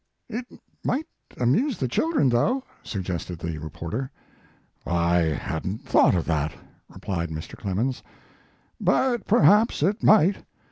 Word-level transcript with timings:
"It 0.29 0.47
might 0.83 1.05
amuse 1.37 1.77
the 1.77 1.87
children, 1.87 2.29
though, 2.29 2.63
suggested 2.81 3.37
the 3.37 3.59
reporter." 3.59 4.09
I 4.83 5.17
hadn 5.19 5.77
t 5.77 5.83
thought 5.85 6.15
of 6.15 6.25
that/ 6.25 6.55
replied 6.89 7.29
Mr. 7.29 7.55
Clemens; 7.55 8.01
but 8.79 9.27
perhaps 9.27 9.83
it 9.83 10.01
might. 10.01 10.37